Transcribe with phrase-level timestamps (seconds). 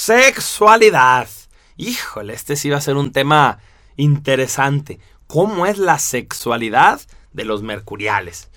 [0.00, 1.26] Sexualidad.
[1.76, 3.58] Híjole, este sí va a ser un tema
[3.96, 5.00] interesante.
[5.26, 7.00] ¿Cómo es la sexualidad
[7.32, 8.48] de los mercuriales?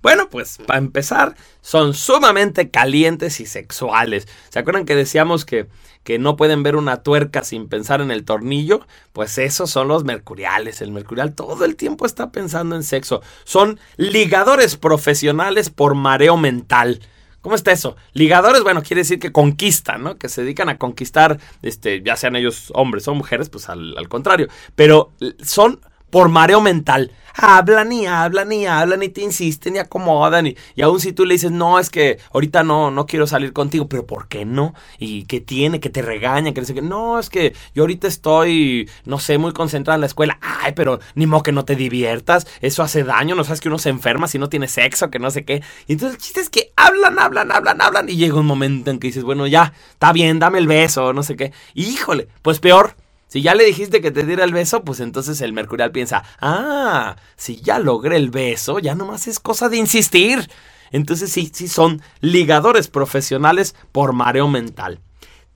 [0.00, 4.26] Bueno, pues para empezar, son sumamente calientes y sexuales.
[4.48, 5.68] ¿Se acuerdan que decíamos que,
[6.02, 8.80] que no pueden ver una tuerca sin pensar en el tornillo?
[9.12, 10.80] Pues esos son los mercuriales.
[10.80, 13.20] El mercurial todo el tiempo está pensando en sexo.
[13.44, 17.02] Son ligadores profesionales por mareo mental.
[17.46, 17.94] ¿Cómo está eso?
[18.12, 20.18] Ligadores, bueno, quiere decir que conquistan, ¿no?
[20.18, 24.08] Que se dedican a conquistar, este, ya sean ellos hombres o mujeres, pues al, al
[24.08, 24.48] contrario.
[24.74, 25.12] Pero
[25.44, 25.78] son
[26.16, 27.12] por mareo mental.
[27.34, 30.46] Hablan y hablan y hablan y te insisten y acomodan.
[30.46, 33.52] Y, y aún si tú le dices, no, es que ahorita no, no quiero salir
[33.52, 34.72] contigo, pero ¿por qué no?
[34.98, 35.78] ¿Y qué tiene?
[35.78, 39.96] Que te regaña, que dice no, es que yo ahorita estoy, no sé, muy concentrada
[39.96, 40.38] en la escuela.
[40.40, 42.46] Ay, pero ni modo que no te diviertas.
[42.62, 45.30] Eso hace daño, no sabes que uno se enferma si no tiene sexo, que no
[45.30, 45.62] sé qué.
[45.86, 48.08] Y entonces el chiste es que hablan, hablan, hablan, hablan.
[48.08, 51.22] Y llega un momento en que dices, bueno, ya, está bien, dame el beso, no
[51.22, 51.52] sé qué.
[51.74, 52.96] Híjole, pues peor
[53.36, 57.16] si ya le dijiste que te diera el beso, pues entonces el mercurial piensa, ah,
[57.36, 60.48] si ya logré el beso, ya nomás es cosa de insistir.
[60.90, 65.00] Entonces sí, sí son ligadores profesionales por mareo mental.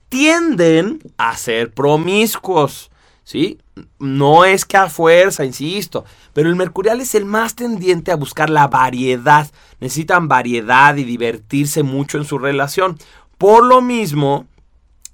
[0.09, 2.91] Tienden a ser promiscuos,
[3.23, 3.57] ¿sí?
[3.97, 8.51] No es que a fuerza, insisto, pero el mercurial es el más tendiente a buscar
[8.51, 9.49] la variedad.
[9.79, 12.99] Necesitan variedad y divertirse mucho en su relación.
[13.39, 14.45] Por lo mismo,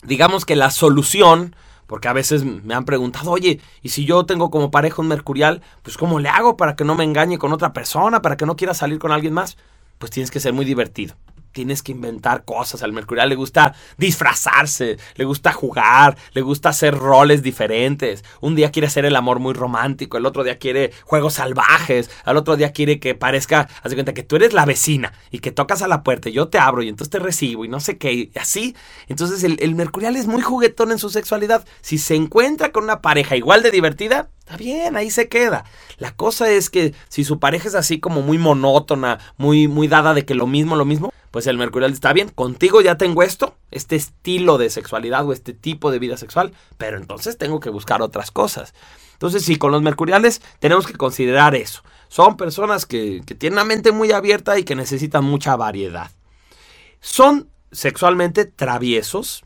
[0.03, 1.55] digamos que la solución
[1.87, 5.61] porque a veces me han preguntado, oye, ¿y si yo tengo como pareja un mercurial,
[5.81, 8.55] pues cómo le hago para que no me engañe con otra persona, para que no
[8.55, 9.57] quiera salir con alguien más?
[9.97, 11.15] Pues tienes que ser muy divertido
[11.57, 12.83] tienes que inventar cosas.
[12.83, 18.23] Al mercurial le gusta disfrazarse, le gusta jugar, le gusta hacer roles diferentes.
[18.41, 22.37] Un día quiere hacer el amor muy romántico, el otro día quiere juegos salvajes, al
[22.37, 25.51] otro día quiere que parezca, haz de cuenta que tú eres la vecina y que
[25.51, 27.97] tocas a la puerta y yo te abro y entonces te recibo y no sé
[27.97, 28.75] qué, y así.
[29.07, 31.65] Entonces el, el mercurial es muy juguetón en su sexualidad.
[31.81, 35.65] Si se encuentra con una pareja igual de divertida, Está bien, ahí se queda.
[35.97, 40.13] La cosa es que si su pareja es así como muy monótona, muy, muy dada
[40.13, 42.29] de que lo mismo, lo mismo, pues el mercurial está bien.
[42.29, 46.97] Contigo ya tengo esto, este estilo de sexualidad o este tipo de vida sexual, pero
[46.97, 48.73] entonces tengo que buscar otras cosas.
[49.13, 51.83] Entonces, sí, con los mercuriales tenemos que considerar eso.
[52.07, 56.09] Son personas que, tienen una mente muy abierta y que necesitan mucha variedad.
[57.01, 59.43] Son sexualmente traviesos,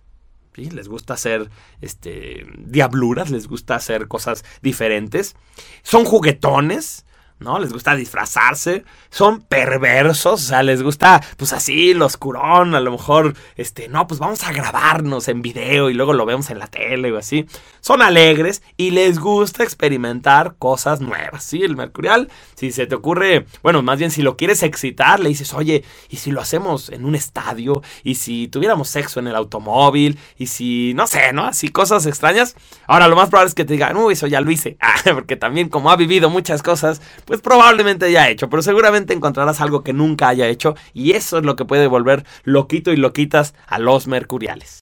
[0.55, 1.49] les gusta hacer
[1.81, 5.35] este, diabluras, les gusta hacer cosas diferentes.
[5.83, 7.03] Son juguetones,
[7.41, 7.59] ¿no?
[7.59, 12.91] Les gusta disfrazarse, son perversos, o sea, les gusta, pues así, los curón, a lo
[12.91, 16.67] mejor, este, no, pues vamos a grabarnos en video y luego lo vemos en la
[16.67, 17.45] tele o así.
[17.81, 21.63] Son alegres y les gusta experimentar cosas nuevas, ¿sí?
[21.63, 25.53] El mercurial, si se te ocurre, bueno, más bien si lo quieres excitar, le dices,
[25.53, 27.81] oye, ¿y si lo hacemos en un estadio?
[28.03, 30.19] ¿Y si tuviéramos sexo en el automóvil?
[30.37, 31.45] ¿Y si, no sé, ¿no?
[31.45, 32.55] Así cosas extrañas.
[32.87, 35.35] Ahora, lo más probable es que te digan, uy, eso ya lo hice, ah, porque
[35.35, 37.01] también como ha vivido muchas cosas,
[37.31, 41.37] pues probablemente ya ha hecho, pero seguramente encontrarás algo que nunca haya hecho y eso
[41.37, 44.81] es lo que puede volver loquito y loquitas a los mercuriales.